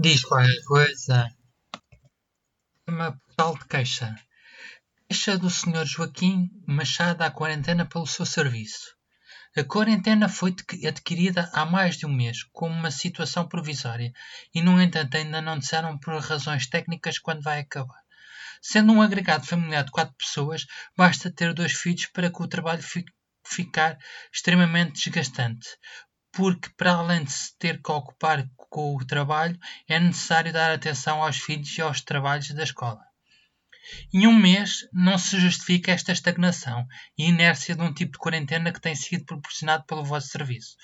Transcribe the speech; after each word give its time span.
Diz 0.00 0.22
qualquer 0.22 0.62
coisa. 0.64 1.28
Tema 2.86 3.20
portal 3.26 3.58
de 3.58 3.64
queixa. 3.66 4.14
Queixa 5.08 5.36
do 5.36 5.50
Sr. 5.50 5.84
Joaquim 5.84 6.50
Machado 6.68 7.22
à 7.22 7.32
quarentena 7.32 7.84
pelo 7.84 8.06
seu 8.06 8.24
serviço. 8.24 8.94
A 9.56 9.64
quarentena 9.64 10.28
foi 10.28 10.54
adquirida 10.86 11.50
há 11.52 11.66
mais 11.66 11.96
de 11.96 12.06
um 12.06 12.14
mês, 12.14 12.44
como 12.52 12.72
uma 12.72 12.92
situação 12.92 13.48
provisória, 13.48 14.12
e, 14.54 14.62
no 14.62 14.80
entanto, 14.80 15.16
ainda 15.16 15.42
não 15.42 15.58
disseram 15.58 15.98
por 15.98 16.16
razões 16.20 16.68
técnicas 16.68 17.18
quando 17.18 17.42
vai 17.42 17.58
acabar. 17.58 18.00
Sendo 18.62 18.92
um 18.92 19.02
agregado 19.02 19.46
familiar 19.46 19.82
de 19.82 19.90
quatro 19.90 20.14
pessoas, 20.16 20.64
basta 20.96 21.28
ter 21.28 21.52
dois 21.52 21.72
filhos 21.72 22.06
para 22.06 22.30
que 22.30 22.40
o 22.40 22.46
trabalho 22.46 22.84
fique 22.84 23.12
ficar 23.44 23.98
extremamente 24.32 24.92
desgastante, 24.92 25.68
porque 26.38 26.68
para 26.76 26.92
além 26.92 27.24
de 27.24 27.32
se 27.32 27.58
ter 27.58 27.82
que 27.82 27.90
ocupar 27.90 28.48
com 28.70 28.94
o 28.94 29.04
trabalho, 29.04 29.58
é 29.88 29.98
necessário 29.98 30.52
dar 30.52 30.70
atenção 30.70 31.20
aos 31.20 31.36
filhos 31.36 31.76
e 31.76 31.82
aos 31.82 32.00
trabalhos 32.00 32.48
da 32.52 32.62
escola. 32.62 33.00
Em 34.14 34.24
um 34.24 34.38
mês 34.38 34.86
não 34.92 35.18
se 35.18 35.40
justifica 35.40 35.90
esta 35.90 36.12
estagnação 36.12 36.86
e 37.18 37.28
inércia 37.28 37.74
de 37.74 37.82
um 37.82 37.92
tipo 37.92 38.12
de 38.12 38.18
quarentena 38.18 38.72
que 38.72 38.80
tem 38.80 38.94
sido 38.94 39.24
proporcionado 39.24 39.84
pelo 39.84 40.04
vosso 40.04 40.28
serviço. 40.28 40.76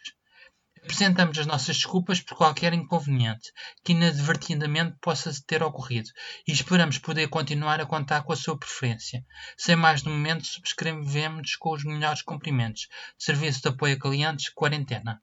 Apresentamos 0.84 1.38
as 1.38 1.45
nossas 1.45 1.78
desculpas 1.78 2.20
por 2.20 2.36
qualquer 2.36 2.73
inconveniente 2.73 3.53
que 3.86 3.94
inadvertidamente 3.94 4.98
possa 4.99 5.32
ter 5.48 5.64
ocorrido 5.64 6.10
e 6.45 6.52
esperamos 6.52 6.98
poder 6.98 7.30
continuar 7.30 7.80
a 7.80 7.86
contar 7.86 8.23
com 8.23 8.33
a 8.33 8.36
sua 8.36 8.60
preferência. 8.60 9.23
Sem 9.58 9.77
mais 9.77 10.04
no 10.04 10.11
momento, 10.11 10.45
subscrevemos 10.45 11.55
com 11.55 11.72
os 11.72 11.86
melhores 11.86 12.22
cumprimentos. 12.22 12.89
Serviço 13.17 13.61
de 13.61 13.70
apoio 13.70 13.95
a 13.95 13.99
clientes, 13.99 14.49
quarentena. 14.49 15.22